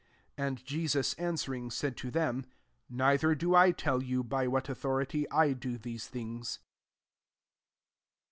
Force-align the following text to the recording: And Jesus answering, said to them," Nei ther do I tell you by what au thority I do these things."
And 0.35 0.65
Jesus 0.65 1.13
answering, 1.19 1.69
said 1.69 1.95
to 1.97 2.09
them," 2.09 2.47
Nei 2.89 3.17
ther 3.17 3.35
do 3.35 3.53
I 3.53 3.69
tell 3.71 4.01
you 4.01 4.23
by 4.23 4.47
what 4.47 4.67
au 4.67 4.73
thority 4.73 5.25
I 5.29 5.53
do 5.53 5.77
these 5.77 6.07
things." 6.07 6.57